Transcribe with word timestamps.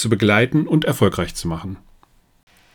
zu 0.00 0.08
begleiten 0.08 0.66
und 0.66 0.84
erfolgreich 0.84 1.34
zu 1.34 1.46
machen. 1.46 1.76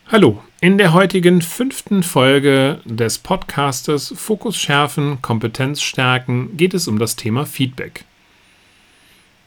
Hallo, 0.07 0.43
in 0.61 0.77
der 0.77 0.93
heutigen 0.93 1.41
fünften 1.41 2.03
Folge 2.03 2.79
des 2.85 3.17
Podcastes 3.17 4.13
Fokus 4.15 4.55
schärfen, 4.55 5.19
Kompetenz 5.23 5.81
stärken 5.81 6.55
geht 6.57 6.75
es 6.75 6.87
um 6.87 6.99
das 6.99 7.15
Thema 7.15 7.47
Feedback. 7.47 8.05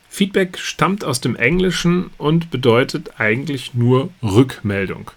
Feedback 0.08 0.58
stammt 0.58 1.04
aus 1.04 1.20
dem 1.20 1.36
Englischen 1.36 2.10
und 2.18 2.50
bedeutet 2.50 3.20
eigentlich 3.20 3.74
nur 3.74 4.10
Rückmeldung. 4.20 5.12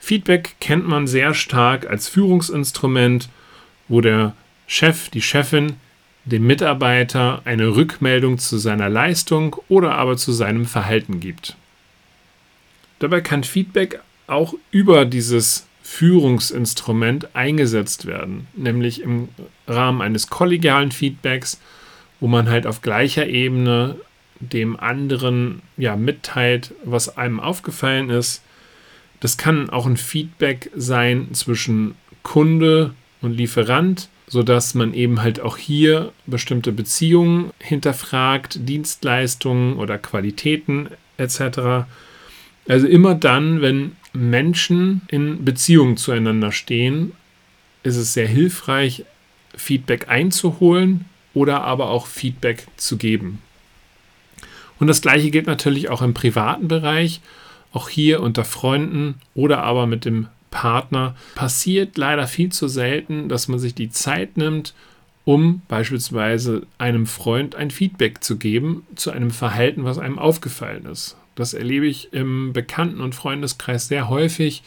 Feedback 0.00 0.56
kennt 0.58 0.88
man 0.88 1.06
sehr 1.06 1.34
stark 1.34 1.86
als 1.86 2.08
Führungsinstrument, 2.08 3.28
wo 3.88 4.00
der 4.00 4.34
Chef, 4.66 5.10
die 5.10 5.20
Chefin 5.20 5.74
dem 6.24 6.46
Mitarbeiter 6.46 7.42
eine 7.44 7.76
Rückmeldung 7.76 8.38
zu 8.38 8.56
seiner 8.56 8.88
Leistung 8.88 9.56
oder 9.68 9.96
aber 9.96 10.16
zu 10.16 10.32
seinem 10.32 10.64
Verhalten 10.64 11.20
gibt. 11.20 11.56
Dabei 13.02 13.20
kann 13.20 13.42
Feedback 13.42 13.98
auch 14.28 14.54
über 14.70 15.04
dieses 15.04 15.66
Führungsinstrument 15.82 17.34
eingesetzt 17.34 18.06
werden, 18.06 18.46
nämlich 18.54 19.02
im 19.02 19.28
Rahmen 19.66 20.00
eines 20.00 20.28
kollegialen 20.28 20.92
Feedbacks, 20.92 21.60
wo 22.20 22.28
man 22.28 22.48
halt 22.48 22.64
auf 22.64 22.80
gleicher 22.80 23.26
Ebene 23.26 23.96
dem 24.38 24.78
anderen 24.78 25.62
ja 25.76 25.96
mitteilt, 25.96 26.74
was 26.84 27.16
einem 27.16 27.40
aufgefallen 27.40 28.08
ist. 28.08 28.44
Das 29.18 29.36
kann 29.36 29.68
auch 29.68 29.86
ein 29.86 29.96
Feedback 29.96 30.70
sein 30.76 31.34
zwischen 31.34 31.96
Kunde 32.22 32.94
und 33.20 33.32
Lieferant, 33.32 34.10
sodass 34.28 34.74
man 34.74 34.94
eben 34.94 35.22
halt 35.22 35.40
auch 35.40 35.56
hier 35.56 36.12
bestimmte 36.26 36.70
Beziehungen 36.70 37.50
hinterfragt, 37.58 38.60
Dienstleistungen 38.68 39.74
oder 39.74 39.98
Qualitäten 39.98 40.86
etc. 41.16 41.88
Also 42.68 42.86
immer 42.86 43.14
dann, 43.14 43.60
wenn 43.60 43.96
Menschen 44.12 45.02
in 45.08 45.44
Beziehung 45.44 45.96
zueinander 45.96 46.52
stehen, 46.52 47.12
ist 47.82 47.96
es 47.96 48.12
sehr 48.12 48.28
hilfreich, 48.28 49.04
Feedback 49.56 50.08
einzuholen 50.08 51.06
oder 51.34 51.62
aber 51.62 51.90
auch 51.90 52.06
Feedback 52.06 52.66
zu 52.76 52.96
geben. 52.96 53.40
Und 54.78 54.86
das 54.86 55.00
gleiche 55.00 55.30
gilt 55.30 55.46
natürlich 55.46 55.90
auch 55.90 56.02
im 56.02 56.14
privaten 56.14 56.68
Bereich. 56.68 57.20
Auch 57.72 57.88
hier 57.88 58.20
unter 58.20 58.44
Freunden 58.44 59.14
oder 59.34 59.62
aber 59.62 59.86
mit 59.86 60.04
dem 60.04 60.28
Partner 60.50 61.16
passiert 61.34 61.96
leider 61.96 62.26
viel 62.26 62.52
zu 62.52 62.68
selten, 62.68 63.28
dass 63.28 63.48
man 63.48 63.58
sich 63.58 63.74
die 63.74 63.90
Zeit 63.90 64.36
nimmt, 64.36 64.74
um 65.24 65.62
beispielsweise 65.68 66.66
einem 66.78 67.06
Freund 67.06 67.54
ein 67.54 67.70
Feedback 67.70 68.22
zu 68.22 68.36
geben 68.36 68.86
zu 68.96 69.10
einem 69.10 69.30
Verhalten, 69.30 69.84
was 69.84 69.98
einem 69.98 70.18
aufgefallen 70.18 70.86
ist. 70.86 71.16
Das 71.34 71.54
erlebe 71.54 71.86
ich 71.86 72.12
im 72.12 72.52
Bekannten- 72.52 73.00
und 73.00 73.14
Freundeskreis 73.14 73.88
sehr 73.88 74.08
häufig, 74.08 74.62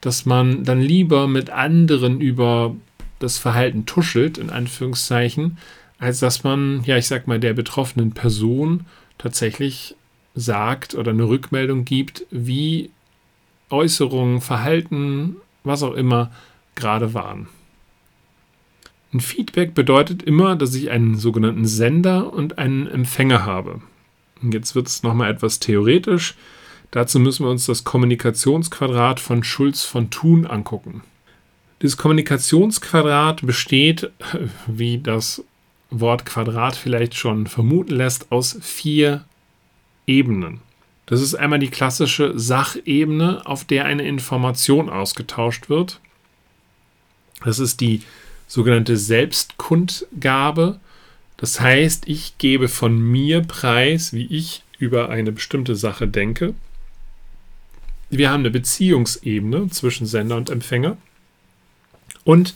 dass 0.00 0.24
man 0.24 0.64
dann 0.64 0.80
lieber 0.80 1.26
mit 1.26 1.50
anderen 1.50 2.20
über 2.20 2.74
das 3.18 3.38
Verhalten 3.38 3.84
tuschelt, 3.84 4.38
in 4.38 4.50
Anführungszeichen, 4.50 5.58
als 5.98 6.20
dass 6.20 6.42
man, 6.42 6.82
ja, 6.84 6.96
ich 6.96 7.06
sag 7.06 7.26
mal, 7.26 7.38
der 7.38 7.52
betroffenen 7.52 8.12
Person 8.12 8.86
tatsächlich 9.18 9.94
sagt 10.34 10.94
oder 10.94 11.10
eine 11.10 11.28
Rückmeldung 11.28 11.84
gibt, 11.84 12.24
wie 12.30 12.90
Äußerungen, 13.68 14.40
Verhalten, 14.40 15.36
was 15.64 15.82
auch 15.82 15.94
immer 15.94 16.30
gerade 16.74 17.12
waren. 17.12 17.48
Ein 19.12 19.20
Feedback 19.20 19.74
bedeutet 19.74 20.22
immer, 20.22 20.56
dass 20.56 20.74
ich 20.74 20.90
einen 20.90 21.16
sogenannten 21.16 21.66
Sender 21.66 22.32
und 22.32 22.58
einen 22.58 22.86
Empfänger 22.86 23.44
habe. 23.44 23.82
Jetzt 24.42 24.74
wird 24.74 24.86
es 24.86 25.02
nochmal 25.02 25.30
etwas 25.30 25.58
theoretisch. 25.58 26.34
Dazu 26.90 27.18
müssen 27.18 27.44
wir 27.44 27.50
uns 27.50 27.66
das 27.66 27.84
Kommunikationsquadrat 27.84 29.20
von 29.20 29.44
Schulz 29.44 29.84
von 29.84 30.10
Thun 30.10 30.46
angucken. 30.46 31.02
Dieses 31.82 31.96
Kommunikationsquadrat 31.96 33.46
besteht, 33.46 34.10
wie 34.66 34.98
das 34.98 35.44
Wort 35.90 36.24
Quadrat 36.24 36.76
vielleicht 36.76 37.14
schon 37.14 37.46
vermuten 37.46 37.94
lässt, 37.94 38.30
aus 38.30 38.58
vier 38.60 39.24
Ebenen. 40.06 40.60
Das 41.06 41.20
ist 41.20 41.34
einmal 41.34 41.58
die 41.58 41.70
klassische 41.70 42.38
Sachebene, 42.38 43.42
auf 43.44 43.64
der 43.64 43.84
eine 43.84 44.06
Information 44.06 44.88
ausgetauscht 44.88 45.68
wird. 45.68 46.00
Das 47.44 47.58
ist 47.58 47.80
die 47.80 48.02
sogenannte 48.46 48.96
Selbstkundgabe. 48.96 50.78
Das 51.40 51.58
heißt, 51.58 52.06
ich 52.06 52.36
gebe 52.36 52.68
von 52.68 53.00
mir 53.00 53.40
preis, 53.40 54.12
wie 54.12 54.26
ich 54.26 54.62
über 54.78 55.08
eine 55.08 55.32
bestimmte 55.32 55.74
Sache 55.74 56.06
denke. 56.06 56.54
Wir 58.10 58.30
haben 58.30 58.40
eine 58.40 58.50
Beziehungsebene 58.50 59.68
zwischen 59.70 60.06
Sender 60.06 60.36
und 60.36 60.50
Empfänger. 60.50 60.98
Und 62.24 62.54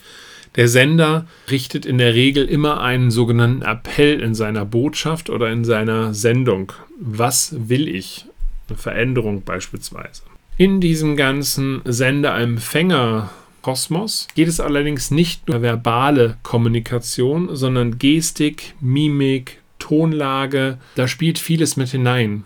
der 0.55 0.67
Sender 0.67 1.25
richtet 1.49 1.87
in 1.87 1.97
der 1.97 2.13
Regel 2.13 2.45
immer 2.45 2.79
einen 2.81 3.09
sogenannten 3.09 3.63
Appell 3.63 4.21
in 4.21 4.35
seiner 4.35 4.65
Botschaft 4.65 5.31
oder 5.31 5.51
in 5.51 5.65
seiner 5.65 6.13
Sendung. 6.13 6.71
Was 6.99 7.55
will 7.67 7.87
ich? 7.87 8.25
Eine 8.69 8.77
Veränderung 8.77 9.41
beispielsweise. 9.41 10.21
In 10.57 10.79
diesem 10.79 11.17
ganzen 11.17 11.81
Sender-Empfänger 11.85 13.31
Kosmos 13.65 14.27
geht 14.35 14.47
es 14.47 14.59
allerdings 14.59 15.09
nicht 15.09 15.49
nur 15.49 15.63
verbale 15.63 16.37
Kommunikation, 16.43 17.55
sondern 17.55 17.97
Gestik, 17.97 18.75
Mimik, 18.79 19.59
Tonlage, 19.79 20.77
da 20.93 21.07
spielt 21.07 21.39
vieles 21.39 21.75
mit 21.75 21.89
hinein. 21.89 22.43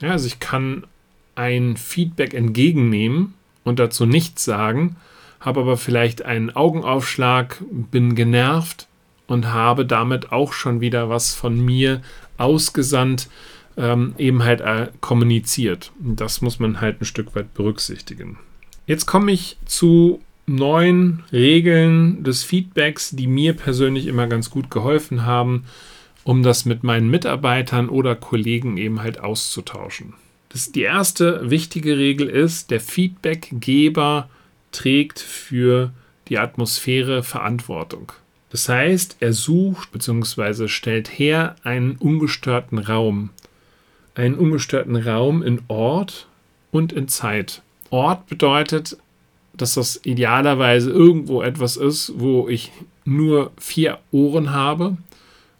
Ja, 0.00 0.12
also 0.12 0.26
ich 0.26 0.40
kann 0.40 0.86
ein 1.34 1.76
Feedback 1.76 2.32
entgegennehmen 2.32 3.34
und 3.64 3.78
dazu 3.78 4.06
nichts 4.06 4.42
sagen, 4.42 4.96
habe 5.40 5.60
aber 5.60 5.76
vielleicht 5.76 6.22
einen 6.22 6.48
Augenaufschlag, 6.48 7.62
bin 7.70 8.14
genervt 8.14 8.88
und 9.26 9.52
habe 9.52 9.84
damit 9.84 10.32
auch 10.32 10.54
schon 10.54 10.80
wieder 10.80 11.10
was 11.10 11.34
von 11.34 11.62
mir 11.62 12.00
ausgesandt, 12.38 13.28
ähm, 13.76 14.14
eben 14.16 14.42
halt 14.42 14.62
äh, 14.62 14.88
kommuniziert. 15.02 15.92
Und 16.02 16.18
das 16.18 16.40
muss 16.40 16.58
man 16.58 16.80
halt 16.80 17.02
ein 17.02 17.04
Stück 17.04 17.36
weit 17.36 17.52
berücksichtigen. 17.52 18.38
Jetzt 18.86 19.04
komme 19.04 19.32
ich 19.32 19.58
zu 19.66 20.22
neun 20.50 21.22
Regeln 21.32 22.22
des 22.24 22.42
Feedbacks, 22.42 23.10
die 23.10 23.26
mir 23.26 23.54
persönlich 23.54 24.06
immer 24.06 24.26
ganz 24.26 24.50
gut 24.50 24.70
geholfen 24.70 25.24
haben, 25.24 25.64
um 26.24 26.42
das 26.42 26.64
mit 26.64 26.82
meinen 26.82 27.08
Mitarbeitern 27.08 27.88
oder 27.88 28.14
Kollegen 28.14 28.76
eben 28.76 29.00
halt 29.00 29.20
auszutauschen. 29.20 30.14
Das, 30.50 30.72
die 30.72 30.82
erste 30.82 31.48
wichtige 31.48 31.96
Regel 31.96 32.28
ist, 32.28 32.70
der 32.70 32.80
Feedbackgeber 32.80 34.28
trägt 34.72 35.20
für 35.20 35.92
die 36.28 36.38
Atmosphäre 36.38 37.22
Verantwortung. 37.22 38.12
Das 38.50 38.68
heißt, 38.68 39.18
er 39.20 39.32
sucht 39.32 39.92
bzw. 39.92 40.66
stellt 40.66 41.08
her 41.08 41.54
einen 41.62 41.92
ungestörten 41.92 42.78
Raum. 42.78 43.30
Einen 44.16 44.34
ungestörten 44.34 44.96
Raum 44.96 45.42
in 45.42 45.62
Ort 45.68 46.26
und 46.72 46.92
in 46.92 47.06
Zeit. 47.06 47.62
Ort 47.90 48.26
bedeutet, 48.26 48.96
dass 49.60 49.74
das 49.74 50.00
idealerweise 50.04 50.90
irgendwo 50.90 51.42
etwas 51.42 51.76
ist, 51.76 52.12
wo 52.16 52.48
ich 52.48 52.72
nur 53.04 53.50
vier 53.58 53.98
Ohren 54.10 54.52
habe, 54.52 54.96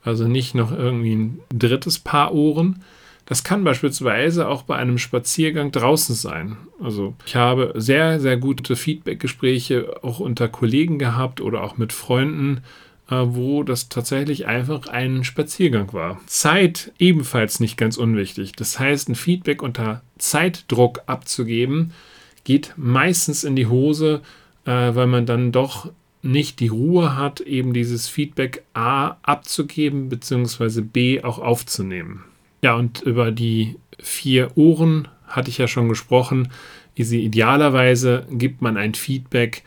also 0.02 0.26
nicht 0.26 0.54
noch 0.54 0.72
irgendwie 0.72 1.14
ein 1.14 1.40
drittes 1.52 1.98
Paar 1.98 2.34
Ohren. 2.34 2.82
Das 3.26 3.44
kann 3.44 3.62
beispielsweise 3.62 4.48
auch 4.48 4.62
bei 4.62 4.76
einem 4.76 4.98
Spaziergang 4.98 5.70
draußen 5.70 6.14
sein. 6.14 6.56
Also 6.82 7.14
ich 7.26 7.36
habe 7.36 7.72
sehr, 7.76 8.18
sehr 8.18 8.36
gute 8.36 8.74
Feedback-Gespräche 8.74 10.02
auch 10.02 10.18
unter 10.18 10.48
Kollegen 10.48 10.98
gehabt 10.98 11.40
oder 11.40 11.62
auch 11.62 11.76
mit 11.76 11.92
Freunden, 11.92 12.62
äh, 13.08 13.16
wo 13.26 13.62
das 13.62 13.88
tatsächlich 13.88 14.46
einfach 14.46 14.86
ein 14.88 15.22
Spaziergang 15.22 15.92
war. 15.92 16.20
Zeit 16.26 16.92
ebenfalls 16.98 17.60
nicht 17.60 17.76
ganz 17.76 17.96
unwichtig. 17.98 18.52
Das 18.52 18.78
heißt, 18.78 19.08
ein 19.08 19.14
Feedback 19.14 19.62
unter 19.62 20.02
Zeitdruck 20.18 21.02
abzugeben, 21.06 21.92
geht 22.44 22.74
meistens 22.76 23.44
in 23.44 23.56
die 23.56 23.66
Hose, 23.66 24.22
äh, 24.64 24.94
weil 24.94 25.06
man 25.06 25.26
dann 25.26 25.52
doch 25.52 25.90
nicht 26.22 26.60
die 26.60 26.68
Ruhe 26.68 27.16
hat, 27.16 27.40
eben 27.40 27.72
dieses 27.72 28.08
Feedback 28.08 28.62
A 28.74 29.16
abzugeben, 29.22 30.08
beziehungsweise 30.08 30.82
B 30.82 31.22
auch 31.22 31.38
aufzunehmen. 31.38 32.24
Ja, 32.62 32.74
und 32.74 33.00
über 33.02 33.32
die 33.32 33.76
vier 33.98 34.56
Ohren 34.56 35.08
hatte 35.26 35.50
ich 35.50 35.58
ja 35.58 35.68
schon 35.68 35.88
gesprochen. 35.88 36.48
Idealerweise 36.94 38.26
gibt 38.30 38.60
man 38.60 38.76
ein 38.76 38.94
Feedback, 38.94 39.62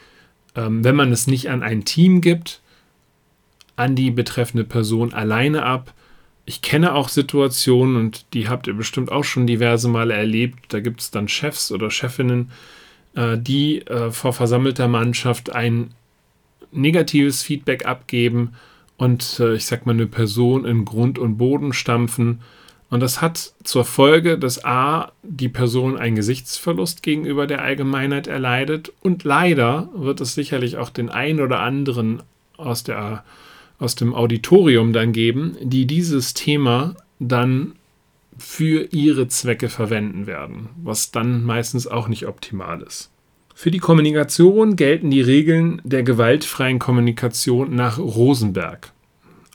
ähm, 0.55 0.83
wenn 0.83 0.95
man 0.95 1.11
es 1.11 1.25
nicht 1.25 1.49
an 1.49 1.63
ein 1.63 1.85
Team 1.85 2.21
gibt, 2.21 2.61
an 3.75 3.95
die 3.95 4.11
betreffende 4.11 4.63
Person 4.63 5.13
alleine 5.13 5.63
ab. 5.63 5.93
Ich 6.45 6.61
kenne 6.61 6.93
auch 6.93 7.07
Situationen 7.07 7.95
und 7.95 8.25
die 8.33 8.49
habt 8.49 8.67
ihr 8.67 8.73
bestimmt 8.73 9.11
auch 9.11 9.23
schon 9.23 9.47
diverse 9.47 9.87
Male 9.87 10.13
erlebt. 10.13 10.73
Da 10.73 10.81
gibt 10.81 10.99
es 11.01 11.11
dann 11.11 11.27
Chefs 11.27 11.71
oder 11.71 11.89
Chefinnen, 11.89 12.51
äh, 13.15 13.37
die 13.37 13.85
äh, 13.87 14.11
vor 14.11 14.33
versammelter 14.33 14.87
Mannschaft 14.87 15.55
ein 15.55 15.93
negatives 16.71 17.43
Feedback 17.43 17.85
abgeben 17.85 18.53
und 18.97 19.39
äh, 19.39 19.53
ich 19.53 19.65
sag 19.65 19.85
mal 19.85 19.93
eine 19.93 20.07
Person 20.07 20.65
in 20.65 20.85
Grund 20.85 21.17
und 21.17 21.37
Boden 21.37 21.71
stampfen. 21.71 22.41
Und 22.89 22.99
das 22.99 23.21
hat 23.21 23.53
zur 23.63 23.85
Folge, 23.85 24.37
dass 24.37 24.63
A, 24.65 25.13
die 25.23 25.49
Person 25.49 25.97
einen 25.97 26.15
Gesichtsverlust 26.15 27.01
gegenüber 27.01 27.47
der 27.47 27.63
Allgemeinheit 27.63 28.27
erleidet 28.27 28.91
und 29.01 29.23
leider 29.23 29.89
wird 29.95 30.21
es 30.21 30.35
sicherlich 30.35 30.77
auch 30.77 30.89
den 30.89 31.09
einen 31.09 31.39
oder 31.39 31.61
anderen 31.61 32.21
aus 32.57 32.83
der 32.83 33.23
aus 33.79 33.95
dem 33.95 34.13
Auditorium 34.13 34.93
dann 34.93 35.11
geben, 35.11 35.57
die 35.61 35.85
dieses 35.85 36.33
Thema 36.33 36.95
dann 37.19 37.73
für 38.37 38.87
ihre 38.91 39.27
Zwecke 39.27 39.69
verwenden 39.69 40.27
werden, 40.27 40.69
was 40.83 41.11
dann 41.11 41.43
meistens 41.43 41.87
auch 41.87 42.07
nicht 42.07 42.27
optimal 42.27 42.81
ist. 42.81 43.09
Für 43.55 43.69
die 43.69 43.79
Kommunikation 43.79 44.75
gelten 44.75 45.11
die 45.11 45.21
Regeln 45.21 45.81
der 45.83 46.03
gewaltfreien 46.03 46.79
Kommunikation 46.79 47.75
nach 47.75 47.99
Rosenberg. 47.99 48.91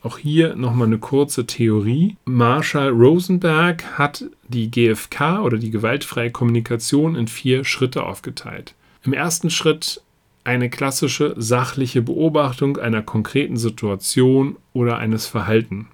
Auch 0.03 0.19
hier 0.19 0.55
nochmal 0.55 0.87
eine 0.87 0.99
kurze 0.99 1.47
Theorie. 1.47 2.17
Marshall 2.25 2.91
Rosenberg 2.91 3.99
hat 3.99 4.25
die 4.47 4.71
GFK 4.71 5.43
oder 5.43 5.59
die 5.59 5.71
gewaltfreie 5.71 6.31
Kommunikation 6.31 7.17
in 7.17 7.27
vier 7.27 7.65
Schritte 7.65 8.05
aufgeteilt. 8.05 8.75
Im 9.03 9.13
ersten 9.13 9.51
Schritt 9.51 10.01
eine 10.49 10.71
klassische 10.71 11.35
sachliche 11.37 12.01
Beobachtung 12.01 12.79
einer 12.79 13.03
konkreten 13.03 13.59
Situation 13.59 14.57
oder 14.73 14.97
eines 14.97 15.27
Verhalten, 15.27 15.89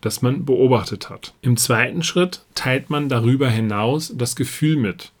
das 0.00 0.22
man 0.22 0.46
beobachtet 0.46 1.10
hat. 1.10 1.34
Im 1.42 1.58
zweiten 1.58 2.02
Schritt 2.02 2.46
teilt 2.54 2.88
man 2.88 3.10
darüber 3.10 3.50
hinaus 3.50 4.10
das 4.16 4.36
Gefühl 4.36 4.76
mit. 4.76 5.12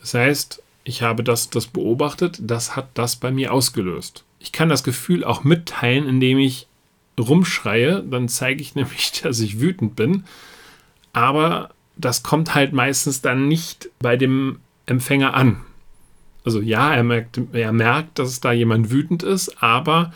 Das 0.00 0.14
heißt, 0.14 0.62
ich 0.84 1.02
habe 1.02 1.22
das, 1.22 1.50
das 1.50 1.66
beobachtet, 1.66 2.38
das 2.40 2.74
hat 2.74 2.88
das 2.94 3.16
bei 3.16 3.30
mir 3.30 3.52
ausgelöst. 3.52 4.24
Ich 4.40 4.52
kann 4.52 4.70
das 4.70 4.82
Gefühl 4.82 5.22
auch 5.22 5.44
mitteilen, 5.44 6.08
indem 6.08 6.38
ich 6.38 6.68
rumschreie, 7.20 8.02
dann 8.02 8.30
zeige 8.30 8.62
ich 8.62 8.74
nämlich, 8.76 9.12
dass 9.20 9.40
ich 9.40 9.60
wütend 9.60 9.94
bin. 9.94 10.24
Aber 11.12 11.68
das 11.98 12.22
kommt 12.22 12.54
halt 12.54 12.72
meistens 12.72 13.20
dann 13.20 13.46
nicht 13.46 13.90
bei 13.98 14.16
dem 14.16 14.60
Empfänger 14.86 15.34
an. 15.34 15.60
Also 16.44 16.60
ja, 16.60 16.94
er 16.94 17.04
merkt, 17.04 17.40
er 17.52 17.72
merkt, 17.72 18.18
dass 18.18 18.40
da 18.40 18.52
jemand 18.52 18.90
wütend 18.90 19.22
ist, 19.22 19.62
aber 19.62 20.12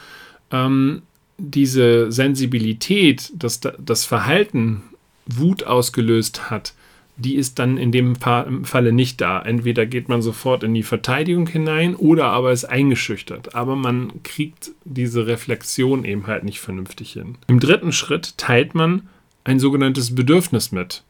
ähm, 0.50 1.02
diese 1.38 2.12
Sensibilität, 2.12 3.32
dass 3.34 3.60
das 3.60 4.04
Verhalten 4.04 4.82
Wut 5.26 5.64
ausgelöst 5.64 6.50
hat, 6.50 6.74
die 7.16 7.36
ist 7.36 7.58
dann 7.58 7.76
in 7.76 7.92
dem 7.92 8.16
Falle 8.16 8.92
nicht 8.92 9.20
da. 9.20 9.40
Entweder 9.40 9.86
geht 9.86 10.08
man 10.08 10.22
sofort 10.22 10.62
in 10.62 10.74
die 10.74 10.82
Verteidigung 10.82 11.46
hinein 11.46 11.94
oder 11.94 12.26
aber 12.26 12.52
ist 12.52 12.64
eingeschüchtert. 12.64 13.54
Aber 13.54 13.76
man 13.76 14.22
kriegt 14.22 14.70
diese 14.84 15.26
Reflexion 15.26 16.04
eben 16.04 16.26
halt 16.26 16.44
nicht 16.44 16.60
vernünftig 16.60 17.12
hin. 17.12 17.36
Im 17.48 17.60
dritten 17.60 17.92
Schritt 17.92 18.38
teilt 18.38 18.74
man 18.74 19.08
ein 19.44 19.58
sogenanntes 19.58 20.14
Bedürfnis 20.14 20.72
mit 20.72 21.04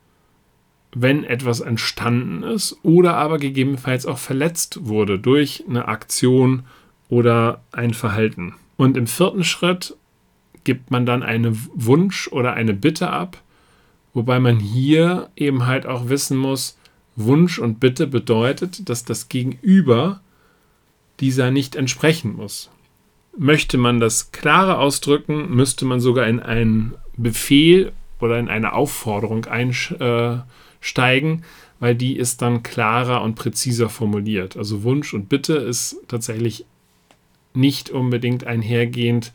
wenn 0.94 1.24
etwas 1.24 1.60
entstanden 1.60 2.42
ist 2.42 2.76
oder 2.82 3.16
aber 3.16 3.38
gegebenenfalls 3.38 4.06
auch 4.06 4.18
verletzt 4.18 4.80
wurde 4.82 5.18
durch 5.18 5.64
eine 5.68 5.88
Aktion 5.88 6.64
oder 7.08 7.62
ein 7.72 7.94
Verhalten. 7.94 8.54
Und 8.76 8.96
im 8.96 9.06
vierten 9.06 9.44
Schritt 9.44 9.96
gibt 10.64 10.90
man 10.90 11.06
dann 11.06 11.22
einen 11.22 11.58
Wunsch 11.74 12.28
oder 12.28 12.52
eine 12.52 12.74
Bitte 12.74 13.10
ab, 13.10 13.40
wobei 14.14 14.38
man 14.38 14.58
hier 14.58 15.30
eben 15.36 15.66
halt 15.66 15.86
auch 15.86 16.08
wissen 16.08 16.36
muss, 16.36 16.78
Wunsch 17.16 17.58
und 17.58 17.80
Bitte 17.80 18.06
bedeutet, 18.06 18.88
dass 18.88 19.04
das 19.04 19.28
Gegenüber 19.28 20.20
dieser 21.20 21.50
nicht 21.50 21.76
entsprechen 21.76 22.36
muss. 22.36 22.70
Möchte 23.36 23.78
man 23.78 24.00
das 24.00 24.32
klarer 24.32 24.78
ausdrücken, 24.78 25.54
müsste 25.54 25.84
man 25.84 26.00
sogar 26.00 26.26
in 26.26 26.40
einen 26.40 26.94
Befehl 27.16 27.92
oder 28.20 28.38
in 28.38 28.48
eine 28.48 28.72
Aufforderung 28.72 29.46
einsteigen. 29.46 30.40
Äh, 30.40 30.42
steigen, 30.82 31.42
weil 31.80 31.94
die 31.94 32.16
ist 32.16 32.42
dann 32.42 32.62
klarer 32.62 33.22
und 33.22 33.34
präziser 33.34 33.88
formuliert. 33.88 34.58
Also 34.58 34.82
Wunsch 34.82 35.14
und 35.14 35.30
Bitte 35.30 35.54
ist 35.54 35.96
tatsächlich 36.08 36.66
nicht 37.54 37.88
unbedingt 37.88 38.44
einhergehend 38.44 39.32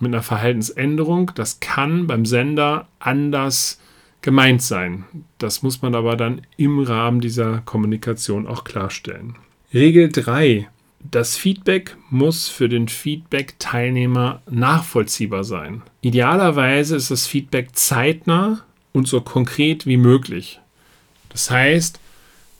mit 0.00 0.12
einer 0.12 0.22
Verhaltensänderung. 0.22 1.30
Das 1.34 1.60
kann 1.60 2.06
beim 2.06 2.26
Sender 2.26 2.88
anders 2.98 3.80
gemeint 4.22 4.62
sein. 4.62 5.04
Das 5.38 5.62
muss 5.62 5.82
man 5.82 5.94
aber 5.94 6.16
dann 6.16 6.42
im 6.56 6.80
Rahmen 6.80 7.20
dieser 7.20 7.58
Kommunikation 7.64 8.46
auch 8.46 8.64
klarstellen. 8.64 9.36
Regel 9.72 10.10
3. 10.10 10.68
Das 11.10 11.36
Feedback 11.36 11.96
muss 12.08 12.48
für 12.48 12.68
den 12.68 12.88
Feedback-Teilnehmer 12.88 14.40
nachvollziehbar 14.50 15.44
sein. 15.44 15.82
Idealerweise 16.00 16.96
ist 16.96 17.10
das 17.10 17.26
Feedback 17.26 17.76
zeitnah 17.76 18.60
und 18.92 19.06
so 19.06 19.20
konkret 19.20 19.86
wie 19.86 19.98
möglich. 19.98 20.60
Das 21.34 21.50
heißt, 21.50 21.98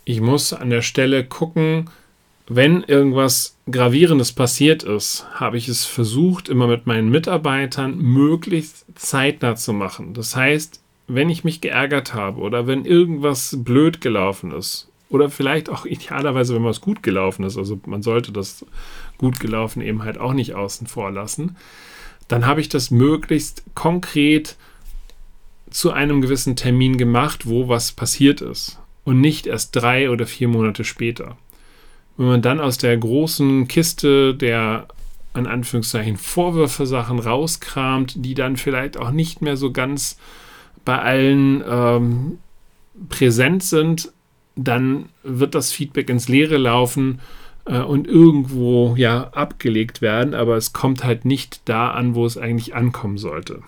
ich 0.04 0.20
muss 0.20 0.52
an 0.52 0.68
der 0.68 0.82
Stelle 0.82 1.24
gucken, 1.24 1.88
wenn 2.48 2.82
irgendwas 2.82 3.56
Gravierendes 3.70 4.32
passiert 4.32 4.82
ist, 4.82 5.26
habe 5.32 5.56
ich 5.56 5.68
es 5.68 5.86
versucht, 5.86 6.48
immer 6.48 6.66
mit 6.66 6.84
meinen 6.84 7.08
Mitarbeitern 7.08 7.96
möglichst 7.96 8.84
zeitnah 8.96 9.54
zu 9.54 9.72
machen. 9.72 10.12
Das 10.12 10.34
heißt, 10.34 10.82
wenn 11.06 11.30
ich 11.30 11.44
mich 11.44 11.60
geärgert 11.60 12.14
habe 12.14 12.40
oder 12.40 12.66
wenn 12.66 12.84
irgendwas 12.84 13.56
blöd 13.60 14.00
gelaufen 14.00 14.50
ist 14.50 14.88
oder 15.08 15.30
vielleicht 15.30 15.70
auch 15.70 15.86
idealerweise, 15.86 16.56
wenn 16.56 16.64
was 16.64 16.80
gut 16.80 17.04
gelaufen 17.04 17.44
ist, 17.44 17.56
also 17.56 17.80
man 17.86 18.02
sollte 18.02 18.32
das 18.32 18.66
gut 19.18 19.38
gelaufen 19.38 19.80
eben 19.80 20.02
halt 20.02 20.18
auch 20.18 20.32
nicht 20.32 20.54
außen 20.54 20.88
vor 20.88 21.12
lassen, 21.12 21.56
dann 22.26 22.44
habe 22.44 22.60
ich 22.60 22.68
das 22.68 22.90
möglichst 22.90 23.62
konkret 23.74 24.56
zu 25.74 25.90
einem 25.90 26.20
gewissen 26.20 26.54
Termin 26.54 26.98
gemacht, 26.98 27.48
wo 27.48 27.68
was 27.68 27.90
passiert 27.90 28.40
ist 28.40 28.78
und 29.02 29.20
nicht 29.20 29.48
erst 29.48 29.74
drei 29.74 30.08
oder 30.08 30.24
vier 30.24 30.46
Monate 30.46 30.84
später. 30.84 31.36
Wenn 32.16 32.26
man 32.26 32.42
dann 32.42 32.60
aus 32.60 32.78
der 32.78 32.96
großen 32.96 33.66
Kiste 33.66 34.36
der 34.36 34.86
an 35.32 35.48
Anführungszeichen 35.48 36.16
Vorwürfe 36.16 36.86
Sachen 36.86 37.18
rauskramt, 37.18 38.24
die 38.24 38.34
dann 38.34 38.56
vielleicht 38.56 38.96
auch 38.96 39.10
nicht 39.10 39.42
mehr 39.42 39.56
so 39.56 39.72
ganz 39.72 40.16
bei 40.84 40.96
allen 40.96 41.64
ähm, 41.68 42.38
präsent 43.08 43.64
sind, 43.64 44.12
dann 44.54 45.08
wird 45.24 45.56
das 45.56 45.72
Feedback 45.72 46.08
ins 46.08 46.28
Leere 46.28 46.56
laufen 46.56 47.18
äh, 47.64 47.80
und 47.80 48.06
irgendwo 48.06 48.94
ja 48.96 49.24
abgelegt 49.32 50.02
werden, 50.02 50.34
aber 50.34 50.56
es 50.56 50.72
kommt 50.72 51.02
halt 51.02 51.24
nicht 51.24 51.62
da 51.64 51.90
an, 51.90 52.14
wo 52.14 52.24
es 52.24 52.38
eigentlich 52.38 52.76
ankommen 52.76 53.18
sollte. 53.18 53.64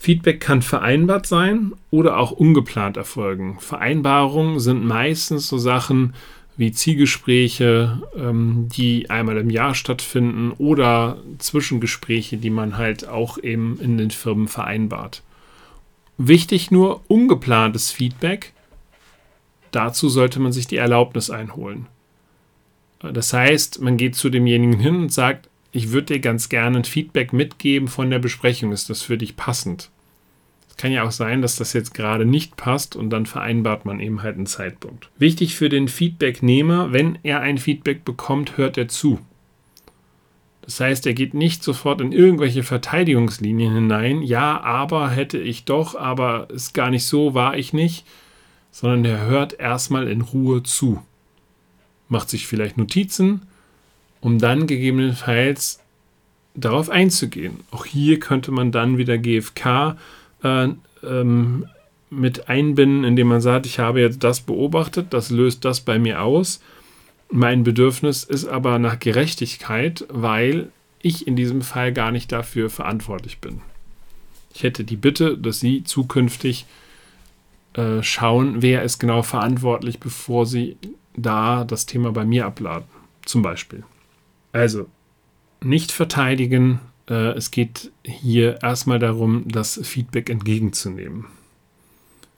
Feedback 0.00 0.40
kann 0.40 0.62
vereinbart 0.62 1.26
sein 1.26 1.72
oder 1.90 2.16
auch 2.16 2.30
ungeplant 2.30 2.96
erfolgen. 2.96 3.58
Vereinbarungen 3.60 4.58
sind 4.58 4.82
meistens 4.82 5.46
so 5.46 5.58
Sachen 5.58 6.14
wie 6.56 6.72
Zielgespräche, 6.72 8.00
ähm, 8.16 8.70
die 8.72 9.10
einmal 9.10 9.36
im 9.36 9.50
Jahr 9.50 9.74
stattfinden 9.74 10.52
oder 10.52 11.18
Zwischengespräche, 11.36 12.38
die 12.38 12.48
man 12.48 12.78
halt 12.78 13.06
auch 13.06 13.36
eben 13.36 13.78
in 13.78 13.98
den 13.98 14.10
Firmen 14.10 14.48
vereinbart. 14.48 15.22
Wichtig 16.16 16.70
nur 16.70 17.02
ungeplantes 17.08 17.90
Feedback. 17.90 18.54
Dazu 19.70 20.08
sollte 20.08 20.40
man 20.40 20.52
sich 20.52 20.66
die 20.66 20.76
Erlaubnis 20.78 21.28
einholen. 21.28 21.88
Das 23.00 23.34
heißt, 23.34 23.82
man 23.82 23.98
geht 23.98 24.14
zu 24.14 24.30
demjenigen 24.30 24.80
hin 24.80 24.96
und 24.96 25.12
sagt, 25.12 25.49
ich 25.72 25.92
würde 25.92 26.14
dir 26.14 26.20
ganz 26.20 26.48
gerne 26.48 26.78
ein 26.78 26.84
Feedback 26.84 27.32
mitgeben 27.32 27.88
von 27.88 28.10
der 28.10 28.18
Besprechung. 28.18 28.72
Ist 28.72 28.90
das 28.90 29.02
für 29.02 29.18
dich 29.18 29.36
passend? 29.36 29.90
Es 30.68 30.76
kann 30.76 30.92
ja 30.92 31.04
auch 31.04 31.12
sein, 31.12 31.42
dass 31.42 31.56
das 31.56 31.72
jetzt 31.72 31.94
gerade 31.94 32.24
nicht 32.24 32.56
passt 32.56 32.96
und 32.96 33.10
dann 33.10 33.26
vereinbart 33.26 33.84
man 33.84 34.00
eben 34.00 34.22
halt 34.22 34.36
einen 34.36 34.46
Zeitpunkt. 34.46 35.10
Wichtig 35.18 35.54
für 35.54 35.68
den 35.68 35.88
Feedbacknehmer, 35.88 36.92
wenn 36.92 37.18
er 37.22 37.40
ein 37.40 37.58
Feedback 37.58 38.04
bekommt, 38.04 38.56
hört 38.56 38.78
er 38.78 38.88
zu. 38.88 39.20
Das 40.62 40.80
heißt, 40.80 41.06
er 41.06 41.14
geht 41.14 41.34
nicht 41.34 41.62
sofort 41.64 42.00
in 42.00 42.12
irgendwelche 42.12 42.62
Verteidigungslinien 42.62 43.74
hinein. 43.74 44.22
Ja, 44.22 44.60
aber 44.60 45.10
hätte 45.10 45.38
ich 45.38 45.64
doch, 45.64 45.94
aber 45.96 46.48
ist 46.50 46.74
gar 46.74 46.90
nicht 46.90 47.04
so, 47.04 47.34
war 47.34 47.56
ich 47.56 47.72
nicht. 47.72 48.06
Sondern 48.70 49.04
er 49.04 49.26
hört 49.26 49.58
erstmal 49.58 50.06
in 50.06 50.20
Ruhe 50.20 50.62
zu. 50.62 51.02
Macht 52.08 52.30
sich 52.30 52.46
vielleicht 52.46 52.76
Notizen, 52.76 53.42
um 54.20 54.38
dann 54.38 54.66
gegebenenfalls 54.66 55.80
darauf 56.54 56.90
einzugehen. 56.90 57.60
Auch 57.70 57.84
hier 57.84 58.18
könnte 58.18 58.50
man 58.50 58.72
dann 58.72 58.98
wieder 58.98 59.18
GFK 59.18 59.96
äh, 60.42 60.68
ähm, 61.02 61.66
mit 62.10 62.48
einbinden, 62.48 63.04
indem 63.04 63.28
man 63.28 63.40
sagt, 63.40 63.66
ich 63.66 63.78
habe 63.78 64.00
jetzt 64.00 64.24
das 64.24 64.40
beobachtet, 64.40 65.08
das 65.10 65.30
löst 65.30 65.64
das 65.64 65.80
bei 65.80 65.98
mir 65.98 66.22
aus. 66.22 66.60
Mein 67.30 67.62
Bedürfnis 67.62 68.24
ist 68.24 68.46
aber 68.46 68.78
nach 68.80 68.98
Gerechtigkeit, 68.98 70.04
weil 70.08 70.70
ich 71.00 71.26
in 71.26 71.36
diesem 71.36 71.62
Fall 71.62 71.92
gar 71.92 72.10
nicht 72.10 72.32
dafür 72.32 72.68
verantwortlich 72.68 73.38
bin. 73.38 73.62
Ich 74.52 74.64
hätte 74.64 74.82
die 74.82 74.96
Bitte, 74.96 75.38
dass 75.38 75.60
Sie 75.60 75.84
zukünftig 75.84 76.66
äh, 77.74 78.02
schauen, 78.02 78.62
wer 78.62 78.82
ist 78.82 78.98
genau 78.98 79.22
verantwortlich, 79.22 80.00
bevor 80.00 80.44
Sie 80.44 80.76
da 81.16 81.64
das 81.64 81.86
Thema 81.86 82.10
bei 82.10 82.24
mir 82.24 82.46
abladen. 82.46 82.88
Zum 83.24 83.42
Beispiel. 83.42 83.84
Also, 84.52 84.86
nicht 85.62 85.92
verteidigen. 85.92 86.80
Äh, 87.08 87.32
es 87.32 87.50
geht 87.50 87.92
hier 88.02 88.62
erstmal 88.62 88.98
darum, 88.98 89.44
das 89.46 89.80
Feedback 89.82 90.30
entgegenzunehmen. 90.30 91.26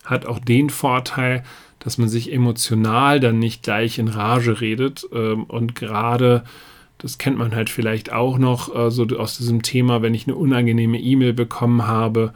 Hat 0.04 0.26
auch 0.26 0.38
den 0.38 0.70
Vorteil, 0.70 1.44
dass 1.78 1.98
man 1.98 2.08
sich 2.08 2.32
emotional 2.32 3.20
dann 3.20 3.38
nicht 3.38 3.62
gleich 3.62 3.98
in 3.98 4.08
Rage 4.08 4.60
redet 4.60 5.06
ähm, 5.12 5.44
und 5.44 5.74
gerade 5.74 6.44
das 7.02 7.18
kennt 7.18 7.36
man 7.36 7.52
halt 7.54 7.68
vielleicht 7.68 8.12
auch 8.12 8.38
noch 8.38 8.74
äh, 8.74 8.90
so 8.92 9.04
aus 9.18 9.36
diesem 9.36 9.62
Thema, 9.62 10.02
wenn 10.02 10.14
ich 10.14 10.28
eine 10.28 10.36
unangenehme 10.36 11.00
E-Mail 11.00 11.32
bekommen 11.32 11.84
habe, 11.84 12.32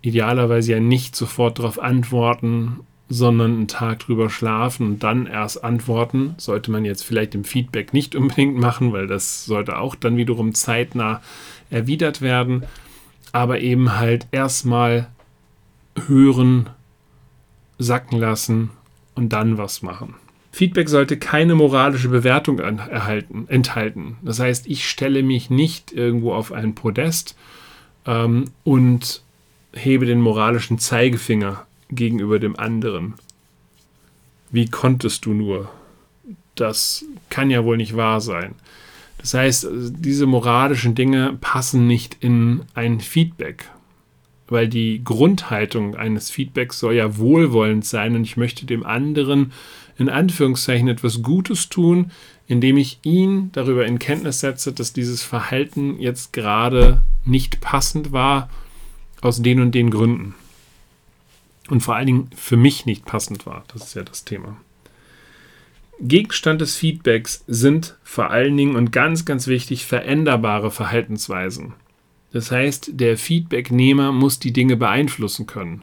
idealerweise 0.00 0.72
ja 0.72 0.80
nicht 0.80 1.14
sofort 1.14 1.58
darauf 1.58 1.78
antworten, 1.78 2.80
sondern 3.08 3.52
einen 3.52 3.68
Tag 3.68 4.00
drüber 4.00 4.30
schlafen 4.30 4.86
und 4.86 5.02
dann 5.02 5.26
erst 5.26 5.62
antworten. 5.62 6.34
Sollte 6.38 6.70
man 6.70 6.84
jetzt 6.84 7.04
vielleicht 7.04 7.34
im 7.34 7.44
Feedback 7.44 7.92
nicht 7.92 8.16
unbedingt 8.16 8.56
machen, 8.58 8.92
weil 8.92 9.06
das 9.06 9.44
sollte 9.44 9.78
auch 9.78 9.94
dann 9.94 10.16
wiederum 10.16 10.54
zeitnah 10.54 11.22
erwidert 11.70 12.20
werden. 12.20 12.64
Aber 13.32 13.60
eben 13.60 13.96
halt 13.96 14.26
erstmal 14.32 15.08
hören, 16.06 16.70
sacken 17.78 18.18
lassen 18.18 18.70
und 19.14 19.32
dann 19.32 19.58
was 19.58 19.82
machen. 19.82 20.14
Feedback 20.50 20.88
sollte 20.88 21.18
keine 21.18 21.54
moralische 21.54 22.08
Bewertung 22.08 22.58
erhalten, 22.58 23.44
enthalten. 23.48 24.16
Das 24.22 24.40
heißt, 24.40 24.66
ich 24.66 24.88
stelle 24.88 25.22
mich 25.22 25.50
nicht 25.50 25.92
irgendwo 25.92 26.32
auf 26.32 26.50
ein 26.50 26.74
Podest 26.74 27.36
ähm, 28.06 28.46
und 28.64 29.22
hebe 29.74 30.06
den 30.06 30.22
moralischen 30.22 30.78
Zeigefinger 30.78 31.66
gegenüber 31.90 32.38
dem 32.38 32.58
anderen. 32.58 33.14
Wie 34.50 34.66
konntest 34.66 35.26
du 35.26 35.32
nur? 35.32 35.70
Das 36.54 37.04
kann 37.30 37.50
ja 37.50 37.64
wohl 37.64 37.76
nicht 37.76 37.96
wahr 37.96 38.20
sein. 38.20 38.54
Das 39.18 39.34
heißt, 39.34 39.68
diese 39.72 40.26
moralischen 40.26 40.94
Dinge 40.94 41.36
passen 41.40 41.86
nicht 41.86 42.16
in 42.20 42.62
ein 42.74 43.00
Feedback, 43.00 43.70
weil 44.48 44.68
die 44.68 45.02
Grundhaltung 45.02 45.96
eines 45.96 46.30
Feedbacks 46.30 46.78
soll 46.78 46.94
ja 46.94 47.16
wohlwollend 47.16 47.84
sein 47.84 48.14
und 48.14 48.22
ich 48.22 48.36
möchte 48.36 48.66
dem 48.66 48.86
anderen 48.86 49.52
in 49.98 50.08
Anführungszeichen 50.08 50.88
etwas 50.88 51.22
Gutes 51.22 51.68
tun, 51.68 52.12
indem 52.46 52.76
ich 52.76 53.00
ihn 53.02 53.50
darüber 53.52 53.86
in 53.86 53.98
Kenntnis 53.98 54.40
setze, 54.40 54.72
dass 54.72 54.92
dieses 54.92 55.22
Verhalten 55.22 55.98
jetzt 55.98 56.32
gerade 56.32 57.02
nicht 57.24 57.60
passend 57.60 58.12
war, 58.12 58.48
aus 59.22 59.42
den 59.42 59.60
und 59.60 59.74
den 59.74 59.90
Gründen 59.90 60.34
und 61.68 61.80
vor 61.80 61.96
allen 61.96 62.06
Dingen 62.06 62.30
für 62.34 62.56
mich 62.56 62.86
nicht 62.86 63.04
passend 63.04 63.46
war. 63.46 63.64
Das 63.72 63.82
ist 63.82 63.94
ja 63.94 64.02
das 64.02 64.24
Thema. 64.24 64.56
Gegenstand 66.00 66.60
des 66.60 66.76
Feedbacks 66.76 67.44
sind 67.46 67.96
vor 68.04 68.30
allen 68.30 68.56
Dingen 68.56 68.76
und 68.76 68.92
ganz, 68.92 69.24
ganz 69.24 69.46
wichtig 69.46 69.86
veränderbare 69.86 70.70
Verhaltensweisen. 70.70 71.72
Das 72.32 72.50
heißt, 72.50 72.90
der 72.94 73.16
Feedbacknehmer 73.16 74.12
muss 74.12 74.38
die 74.38 74.52
Dinge 74.52 74.76
beeinflussen 74.76 75.46
können. 75.46 75.82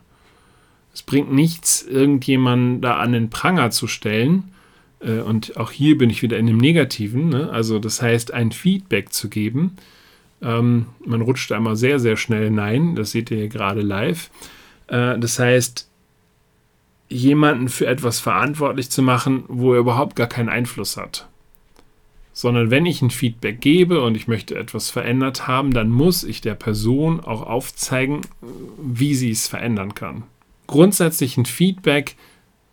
Es 0.94 1.02
bringt 1.02 1.34
nichts, 1.34 1.82
irgendjemanden 1.82 2.82
da 2.82 2.98
an 2.98 3.14
den 3.14 3.32
Pranger 3.32 3.72
zu 3.72 3.88
stellen. 3.88 4.52
Äh, 5.00 5.22
und 5.22 5.58
auch 5.58 5.72
hier 5.72 5.98
bin 5.98 6.12
ich 6.12 6.22
wieder 6.22 6.38
in 6.38 6.46
dem 6.46 6.58
Negativen. 6.58 7.30
Ne? 7.30 7.50
Also 7.50 7.80
das 7.80 8.02
heißt, 8.02 8.34
ein 8.34 8.52
Feedback 8.52 9.12
zu 9.12 9.30
geben. 9.30 9.78
Ähm, 10.44 10.88
man 11.04 11.22
rutscht 11.22 11.52
einmal 11.52 11.76
sehr, 11.76 12.00
sehr 12.00 12.18
schnell 12.18 12.52
nein. 12.52 12.96
Das 12.96 13.12
seht 13.12 13.32
ihr 13.32 13.38
hier 13.38 13.50
gerade 13.50 13.82
live. 13.82 14.30
Äh, 14.88 15.20
das 15.20 15.40
heißt, 15.40 15.90
jemanden 17.10 17.70
für 17.70 17.86
etwas 17.88 18.20
verantwortlich 18.20 18.90
zu 18.90 19.02
machen, 19.02 19.44
wo 19.48 19.74
er 19.74 19.80
überhaupt 19.80 20.16
gar 20.16 20.28
keinen 20.28 20.50
Einfluss 20.50 20.98
hat. 20.98 21.28
Sondern 22.34 22.72
wenn 22.72 22.88
ich 22.88 23.02
ein 23.02 23.12
Feedback 23.12 23.62
gebe 23.62 24.02
und 24.02 24.16
ich 24.16 24.28
möchte 24.28 24.56
etwas 24.56 24.90
verändert 24.90 25.48
haben, 25.48 25.74
dann 25.74 25.90
muss 25.90 26.24
ich 26.24 26.42
der 26.42 26.56
Person 26.56 27.20
auch 27.20 27.44
aufzeigen, 27.44 28.22
wie 28.82 29.14
sie 29.14 29.30
es 29.30 29.48
verändern 29.48 29.94
kann. 29.94 30.24
Grundsätzlich 30.66 31.38
ein 31.38 31.46
Feedback 31.46 32.16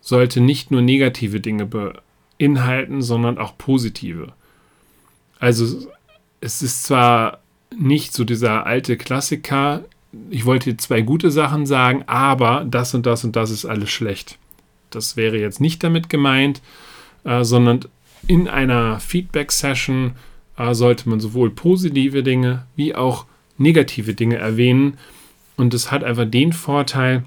sollte 0.01 0.41
nicht 0.41 0.71
nur 0.71 0.81
negative 0.81 1.41
Dinge 1.41 1.67
beinhalten, 1.67 3.03
sondern 3.03 3.37
auch 3.37 3.59
positive. 3.59 4.33
Also 5.39 5.87
es 6.41 6.63
ist 6.63 6.85
zwar 6.85 7.41
nicht 7.77 8.15
so 8.15 8.25
dieser 8.25 8.67
alte 8.67 8.97
Klassiker, 8.97 9.85
ich 10.31 10.45
wollte 10.45 10.77
zwei 10.77 11.03
gute 11.03 11.31
Sachen 11.31 11.67
sagen, 11.67 12.05
aber 12.07 12.65
das 12.69 12.95
und 12.95 13.07
das 13.07 13.25
und 13.25 13.37
das 13.37 13.51
ist 13.51 13.65
alles 13.65 13.91
schlecht. 13.91 14.39
Das 14.91 15.17
wäre 15.17 15.39
jetzt 15.39 15.61
nicht 15.61 15.85
damit 15.85 16.09
gemeint, 16.09 16.61
äh, 17.25 17.45
sondern 17.45 17.81
in 18.27 18.49
einer 18.49 19.01
Feedback-Session 19.01 20.13
äh, 20.57 20.75
sollte 20.75 21.09
man 21.09 21.21
sowohl 21.21 21.51
positive 21.51 22.23
Dinge 22.23 22.67
wie 22.77 22.95
auch 22.95 23.27
negative 23.57 24.15
Dinge 24.15 24.37
erwähnen. 24.37 24.99
Und 25.57 25.75
es 25.75 25.91
hat 25.91 26.03
einfach 26.03 26.25
den 26.25 26.53
Vorteil, 26.53 27.25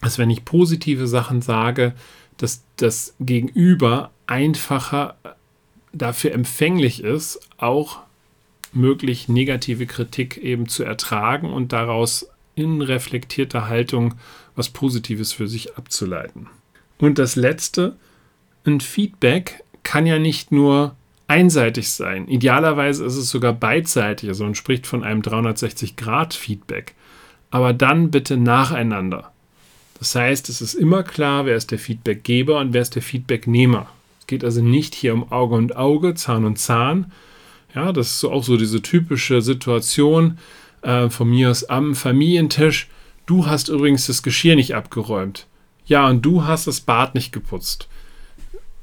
dass 0.00 0.18
wenn 0.18 0.30
ich 0.30 0.44
positive 0.44 1.06
Sachen 1.06 1.42
sage, 1.42 1.94
dass 2.36 2.62
das 2.76 3.14
Gegenüber 3.20 4.10
einfacher 4.26 5.16
dafür 5.92 6.32
empfänglich 6.32 7.02
ist, 7.02 7.40
auch 7.58 8.00
möglich 8.72 9.28
negative 9.28 9.86
Kritik 9.86 10.36
eben 10.38 10.68
zu 10.68 10.84
ertragen 10.84 11.52
und 11.52 11.72
daraus 11.72 12.28
in 12.54 12.82
reflektierter 12.82 13.68
Haltung 13.68 14.14
was 14.56 14.68
Positives 14.68 15.32
für 15.32 15.46
sich 15.46 15.76
abzuleiten. 15.76 16.48
Und 16.98 17.18
das 17.18 17.36
Letzte, 17.36 17.96
ein 18.66 18.80
Feedback 18.80 19.62
kann 19.84 20.06
ja 20.06 20.18
nicht 20.18 20.50
nur 20.50 20.96
einseitig 21.28 21.90
sein. 21.92 22.26
Idealerweise 22.26 23.04
ist 23.04 23.16
es 23.16 23.30
sogar 23.30 23.52
beidseitig, 23.52 24.28
also 24.28 24.44
man 24.44 24.54
spricht 24.54 24.86
von 24.86 25.04
einem 25.04 25.22
360-Grad-Feedback. 25.22 26.94
Aber 27.50 27.72
dann 27.72 28.10
bitte 28.10 28.36
nacheinander. 28.36 29.32
Das 29.98 30.14
heißt, 30.14 30.48
es 30.48 30.60
ist 30.60 30.74
immer 30.74 31.02
klar, 31.02 31.46
wer 31.46 31.56
ist 31.56 31.70
der 31.70 31.78
Feedbackgeber 31.78 32.58
und 32.58 32.72
wer 32.72 32.82
ist 32.82 32.94
der 32.94 33.02
Feedbacknehmer. 33.02 33.86
Es 34.20 34.26
geht 34.26 34.44
also 34.44 34.62
nicht 34.62 34.94
hier 34.94 35.14
um 35.14 35.30
Auge 35.32 35.54
und 35.54 35.76
Auge, 35.76 36.14
Zahn 36.14 36.44
und 36.44 36.58
Zahn, 36.58 37.12
ja, 37.74 37.92
das 37.92 38.14
ist 38.14 38.24
auch 38.24 38.42
so 38.42 38.56
diese 38.56 38.82
typische 38.82 39.42
Situation 39.42 40.38
äh, 40.82 41.08
von 41.08 41.28
mir 41.28 41.50
aus 41.50 41.64
am 41.64 41.94
Familientisch. 41.94 42.88
Du 43.26 43.46
hast 43.46 43.68
übrigens 43.68 44.06
das 44.06 44.22
Geschirr 44.22 44.56
nicht 44.56 44.74
abgeräumt. 44.74 45.46
Ja, 45.86 46.08
und 46.08 46.22
du 46.22 46.44
hast 46.44 46.66
das 46.66 46.80
Bad 46.80 47.14
nicht 47.14 47.32
geputzt. 47.32 47.88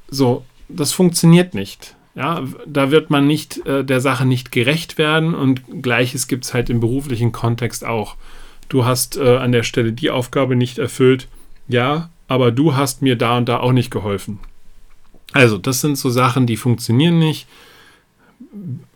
So, 0.07 0.45
das 0.69 0.91
funktioniert 0.91 1.53
nicht. 1.53 1.95
Ja, 2.15 2.43
da 2.65 2.91
wird 2.91 3.09
man 3.09 3.27
nicht 3.27 3.65
äh, 3.65 3.83
der 3.83 3.99
Sache 3.99 4.25
nicht 4.25 4.51
gerecht 4.51 4.97
werden 4.97 5.35
und 5.35 5.81
gleiches 5.81 6.27
gibt 6.27 6.45
es 6.45 6.53
halt 6.53 6.69
im 6.69 6.79
beruflichen 6.79 7.31
Kontext 7.31 7.83
auch. 7.83 8.15
Du 8.69 8.85
hast 8.85 9.17
äh, 9.17 9.37
an 9.37 9.51
der 9.51 9.63
Stelle 9.63 9.91
die 9.91 10.09
Aufgabe 10.09 10.55
nicht 10.55 10.77
erfüllt. 10.77 11.27
Ja, 11.67 12.09
aber 12.27 12.51
du 12.51 12.75
hast 12.75 13.01
mir 13.01 13.17
da 13.17 13.37
und 13.37 13.49
da 13.49 13.59
auch 13.59 13.73
nicht 13.73 13.91
geholfen. 13.91 14.39
Also, 15.33 15.57
das 15.57 15.81
sind 15.81 15.97
so 15.97 16.09
Sachen, 16.09 16.47
die 16.47 16.55
funktionieren 16.55 17.19
nicht 17.19 17.47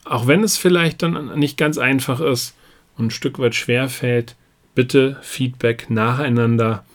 auch 0.06 0.28
wenn 0.28 0.44
es 0.44 0.58
vielleicht 0.58 1.02
dann 1.02 1.38
nicht 1.40 1.58
ganz 1.58 1.78
einfach 1.78 2.20
ist 2.20 2.56
und 2.98 3.08
ein 3.08 3.12
Stück 3.12 3.40
weit 3.40 3.56
schwer 3.56 3.90
fällt, 3.90 4.36
bitte 4.76 5.18
Feedback 5.22 5.90
nacheinander 5.90 6.86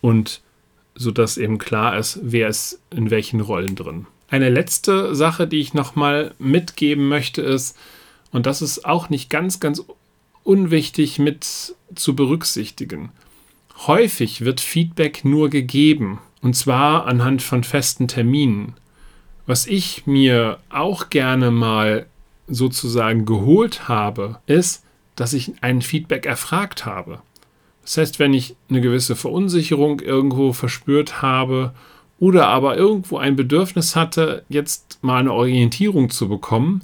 und 0.00 0.40
sodass 0.94 1.36
eben 1.36 1.58
klar 1.58 1.98
ist, 1.98 2.18
wer 2.22 2.48
ist 2.48 2.80
in 2.90 3.10
welchen 3.10 3.40
Rollen 3.40 3.74
drin. 3.74 4.06
Eine 4.28 4.48
letzte 4.50 5.14
Sache, 5.14 5.46
die 5.46 5.60
ich 5.60 5.74
nochmal 5.74 6.34
mitgeben 6.38 7.08
möchte, 7.08 7.42
ist, 7.42 7.76
und 8.32 8.46
das 8.46 8.60
ist 8.60 8.84
auch 8.84 9.08
nicht 9.08 9.30
ganz, 9.30 9.60
ganz 9.60 9.84
unwichtig 10.42 11.18
mit 11.18 11.74
zu 11.94 12.16
berücksichtigen. 12.16 13.10
Häufig 13.86 14.44
wird 14.44 14.60
Feedback 14.60 15.24
nur 15.24 15.50
gegeben, 15.50 16.18
und 16.40 16.54
zwar 16.54 17.06
anhand 17.06 17.42
von 17.42 17.62
festen 17.62 18.08
Terminen. 18.08 18.74
Was 19.46 19.66
ich 19.66 20.06
mir 20.06 20.58
auch 20.68 21.08
gerne 21.08 21.50
mal 21.50 22.06
sozusagen 22.48 23.24
geholt 23.24 23.88
habe, 23.88 24.38
ist, 24.46 24.84
dass 25.14 25.32
ich 25.32 25.52
ein 25.62 25.82
Feedback 25.82 26.26
erfragt 26.26 26.84
habe. 26.84 27.20
Das 27.82 27.96
heißt, 27.96 28.18
wenn 28.18 28.34
ich 28.34 28.56
eine 28.68 28.80
gewisse 28.80 29.14
Verunsicherung 29.14 30.00
irgendwo 30.00 30.52
verspürt 30.52 31.22
habe 31.22 31.72
oder 32.18 32.48
aber 32.48 32.76
irgendwo 32.76 33.18
ein 33.18 33.36
Bedürfnis 33.36 33.94
hatte, 33.94 34.44
jetzt 34.48 34.98
mal 35.02 35.20
eine 35.20 35.32
Orientierung 35.32 36.10
zu 36.10 36.28
bekommen, 36.28 36.82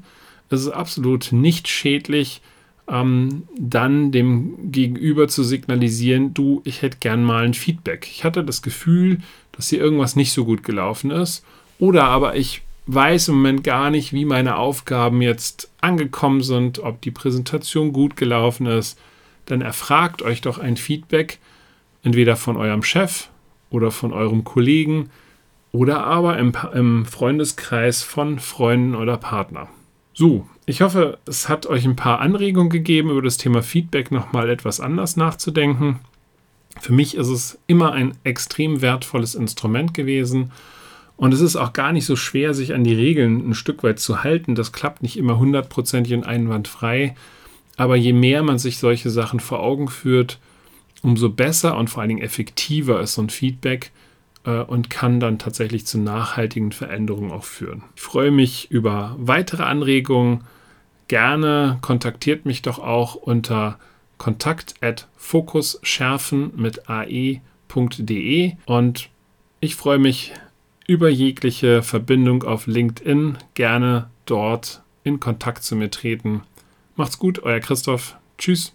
ist 0.48 0.60
es 0.60 0.68
absolut 0.68 1.32
nicht 1.32 1.66
schädlich, 1.66 2.42
ähm, 2.88 3.44
dann 3.58 4.12
dem 4.12 4.70
Gegenüber 4.70 5.26
zu 5.26 5.42
signalisieren, 5.42 6.34
du, 6.34 6.62
ich 6.64 6.82
hätte 6.82 6.98
gern 7.00 7.24
mal 7.24 7.44
ein 7.44 7.54
Feedback. 7.54 8.08
Ich 8.10 8.24
hatte 8.24 8.44
das 8.44 8.62
Gefühl, 8.62 9.18
dass 9.52 9.70
hier 9.70 9.80
irgendwas 9.80 10.14
nicht 10.14 10.32
so 10.32 10.44
gut 10.44 10.62
gelaufen 10.62 11.10
ist. 11.10 11.44
Oder 11.82 12.04
aber 12.04 12.36
ich 12.36 12.62
weiß 12.86 13.26
im 13.26 13.34
Moment 13.34 13.64
gar 13.64 13.90
nicht, 13.90 14.12
wie 14.12 14.24
meine 14.24 14.54
Aufgaben 14.56 15.20
jetzt 15.20 15.68
angekommen 15.80 16.40
sind, 16.40 16.78
ob 16.78 17.00
die 17.00 17.10
Präsentation 17.10 17.92
gut 17.92 18.14
gelaufen 18.14 18.66
ist. 18.66 18.96
Dann 19.46 19.62
erfragt 19.62 20.22
euch 20.22 20.42
doch 20.42 20.58
ein 20.58 20.76
Feedback, 20.76 21.40
entweder 22.04 22.36
von 22.36 22.56
eurem 22.56 22.84
Chef 22.84 23.30
oder 23.68 23.90
von 23.90 24.12
eurem 24.12 24.44
Kollegen 24.44 25.10
oder 25.72 26.04
aber 26.04 26.38
im, 26.38 26.52
im 26.72 27.04
Freundeskreis 27.04 28.04
von 28.04 28.38
Freunden 28.38 28.94
oder 28.94 29.16
Partner. 29.16 29.66
So, 30.14 30.46
ich 30.66 30.82
hoffe, 30.82 31.18
es 31.26 31.48
hat 31.48 31.66
euch 31.66 31.84
ein 31.84 31.96
paar 31.96 32.20
Anregungen 32.20 32.70
gegeben, 32.70 33.10
über 33.10 33.22
das 33.22 33.38
Thema 33.38 33.60
Feedback 33.60 34.12
nochmal 34.12 34.50
etwas 34.50 34.78
anders 34.78 35.16
nachzudenken. 35.16 35.98
Für 36.80 36.92
mich 36.92 37.16
ist 37.16 37.28
es 37.28 37.58
immer 37.66 37.90
ein 37.90 38.16
extrem 38.22 38.82
wertvolles 38.82 39.34
Instrument 39.34 39.94
gewesen. 39.94 40.52
Und 41.16 41.32
es 41.34 41.40
ist 41.40 41.56
auch 41.56 41.72
gar 41.72 41.92
nicht 41.92 42.06
so 42.06 42.16
schwer, 42.16 42.54
sich 42.54 42.74
an 42.74 42.84
die 42.84 42.94
Regeln 42.94 43.50
ein 43.50 43.54
Stück 43.54 43.82
weit 43.82 43.98
zu 44.00 44.24
halten. 44.24 44.54
Das 44.54 44.72
klappt 44.72 45.02
nicht 45.02 45.16
immer 45.16 45.38
hundertprozentig 45.38 46.14
und 46.14 46.24
einwandfrei. 46.24 47.14
Aber 47.76 47.96
je 47.96 48.12
mehr 48.12 48.42
man 48.42 48.58
sich 48.58 48.78
solche 48.78 49.10
Sachen 49.10 49.40
vor 49.40 49.60
Augen 49.60 49.88
führt, 49.88 50.38
umso 51.02 51.30
besser 51.30 51.76
und 51.76 51.90
vor 51.90 52.00
allen 52.00 52.10
Dingen 52.10 52.22
effektiver 52.22 53.00
ist 53.00 53.14
so 53.14 53.22
ein 53.22 53.30
Feedback 53.30 53.92
äh, 54.44 54.60
und 54.60 54.90
kann 54.90 55.20
dann 55.20 55.38
tatsächlich 55.38 55.86
zu 55.86 55.98
nachhaltigen 55.98 56.72
Veränderungen 56.72 57.32
auch 57.32 57.44
führen. 57.44 57.82
Ich 57.96 58.02
freue 58.02 58.30
mich 58.30 58.70
über 58.70 59.16
weitere 59.18 59.64
Anregungen. 59.64 60.44
Gerne 61.08 61.78
kontaktiert 61.82 62.46
mich 62.46 62.62
doch 62.62 62.78
auch 62.78 63.14
unter 63.14 63.78
kontakt 64.18 64.74
at 64.80 65.08
fokusschärfen 65.16 66.52
mit 66.56 66.88
ae.de 66.88 68.52
und 68.66 69.08
ich 69.60 69.74
freue 69.74 69.98
mich 69.98 70.32
über 70.86 71.08
jegliche 71.08 71.82
Verbindung 71.82 72.42
auf 72.42 72.66
LinkedIn. 72.66 73.38
Gerne 73.54 74.10
dort 74.26 74.82
in 75.04 75.20
Kontakt 75.20 75.64
zu 75.64 75.76
mir 75.76 75.90
treten. 75.90 76.42
Macht's 76.96 77.18
gut, 77.18 77.42
euer 77.42 77.60
Christoph. 77.60 78.16
Tschüss. 78.38 78.72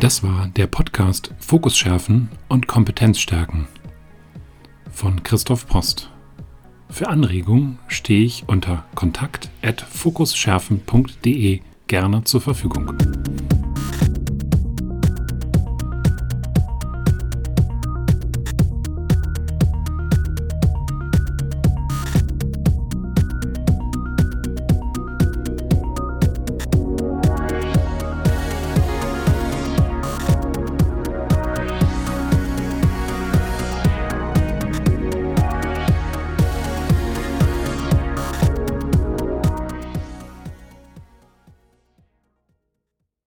Das 0.00 0.22
war 0.22 0.48
der 0.56 0.66
Podcast 0.66 1.34
Fokus 1.38 1.76
schärfen 1.76 2.30
und 2.48 2.66
Kompetenz 2.66 3.20
stärken 3.20 3.68
von 5.00 5.22
Christoph 5.22 5.66
Post. 5.66 6.10
Für 6.90 7.08
Anregungen 7.08 7.78
stehe 7.88 8.24
ich 8.24 8.44
unter 8.48 8.84
kontakt@fokusschärfen.de 8.94 11.60
gerne 11.86 12.24
zur 12.24 12.42
Verfügung. 12.42 12.92